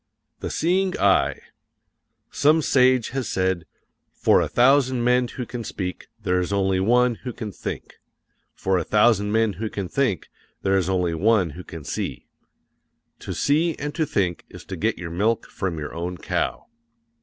[0.39, 1.39] The Seeing Eye
[2.31, 3.67] Some sage has said:
[4.11, 7.99] "For a thousand men who can speak, there is only one who can think;
[8.55, 10.31] for a thousand men who can think,
[10.63, 12.25] there is only one who can see."
[13.19, 16.65] To see and to think is to get your milk from your own cow.